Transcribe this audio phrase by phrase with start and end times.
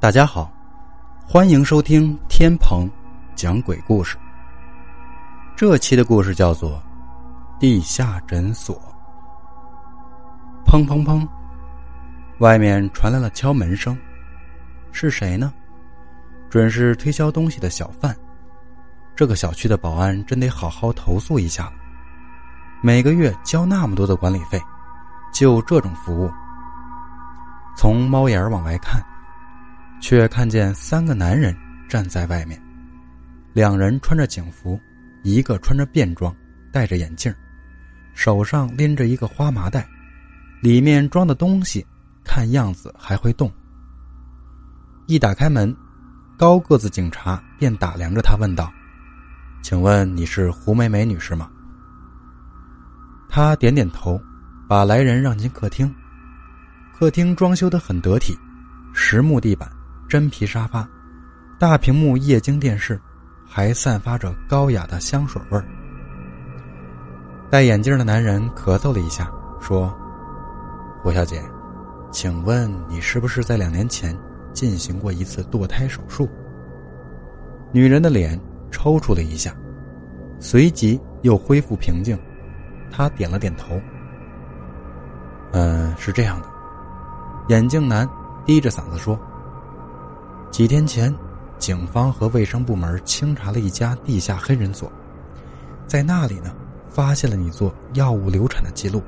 [0.00, 0.48] 大家好，
[1.26, 2.88] 欢迎收听天鹏
[3.34, 4.16] 讲鬼故事。
[5.56, 6.80] 这期的故事叫做
[7.58, 8.80] 《地下诊所》。
[10.64, 11.26] 砰砰砰，
[12.38, 13.98] 外面传来了敲门声，
[14.92, 15.52] 是谁呢？
[16.48, 18.14] 准是推销东西的小贩。
[19.16, 21.72] 这个小区的保安真得好好投诉一下了。
[22.80, 24.62] 每个月交那么多的管理费，
[25.32, 26.30] 就这种服务。
[27.76, 29.04] 从猫眼往外看。
[30.00, 31.54] 却看见三个男人
[31.88, 32.60] 站在外面，
[33.52, 34.78] 两人穿着警服，
[35.22, 36.34] 一个穿着便装，
[36.72, 37.34] 戴着眼镜，
[38.14, 39.86] 手上拎着一个花麻袋，
[40.60, 41.84] 里面装的东西
[42.24, 43.52] 看样子还会动。
[45.06, 45.74] 一打开门，
[46.36, 48.72] 高个子警察便打量着他，问道
[49.62, 51.50] ：“请问你是胡美美女士吗？”
[53.28, 54.20] 他点点头，
[54.68, 55.92] 把来人让进客厅。
[56.98, 58.36] 客厅装修的很得体，
[58.92, 59.70] 实木地板。
[60.08, 60.88] 真皮沙发，
[61.58, 62.98] 大屏幕液晶电视，
[63.46, 65.62] 还散发着高雅的香水味儿。
[67.50, 69.94] 戴眼镜的男人咳嗽了一下，说
[71.04, 71.42] ：“胡小姐，
[72.10, 74.16] 请问你是不是在两年前
[74.54, 76.26] 进行过一次堕胎手术？”
[77.70, 79.54] 女人的脸抽搐了一下，
[80.40, 82.18] 随即又恢复平静，
[82.90, 83.78] 她点了点头
[85.52, 86.48] ：“嗯，是这样的。”
[87.50, 88.08] 眼镜男
[88.46, 89.20] 低着嗓子说。
[90.50, 91.14] 几天前，
[91.58, 94.90] 警方和卫生部门清查了一家地下黑人所，
[95.86, 96.52] 在那里呢，
[96.88, 99.02] 发现了你做药物流产的记录。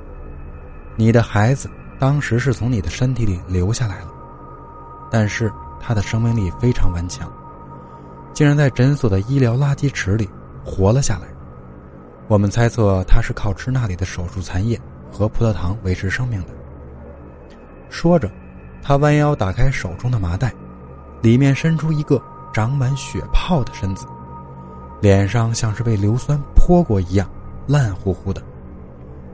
[0.96, 4.12] 你的孩子当时是从你的身体里流下来了，
[5.10, 7.28] 但是他的生命力非常顽强，
[8.32, 10.28] 竟然在诊所的医疗垃圾池里
[10.64, 11.26] 活了下来。
[12.28, 14.78] 我们猜测他是靠吃那里的手术残液
[15.10, 16.48] 和葡萄糖维持生命的。
[17.88, 18.30] 说着，
[18.82, 20.54] 他弯腰打开手中的麻袋。
[21.22, 22.20] 里面伸出一个
[22.52, 24.06] 长满血泡的身子，
[25.00, 27.28] 脸上像是被硫酸泼过一样
[27.66, 28.42] 烂乎乎的，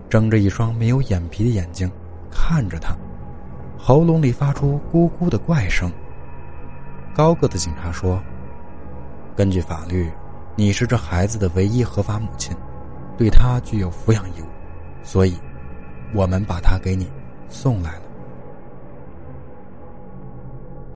[0.09, 1.91] 睁着一双没有眼皮的眼睛
[2.31, 2.95] 看着他，
[3.79, 5.91] 喉咙里发出咕咕的怪声。
[7.15, 8.21] 高个子警察说
[9.35, 10.11] ：“根据法律，
[10.55, 12.55] 你是这孩子的唯一合法母亲，
[13.17, 14.47] 对他具有抚养义务，
[15.03, 15.35] 所以，
[16.13, 17.11] 我们把他给你
[17.49, 18.03] 送来了。”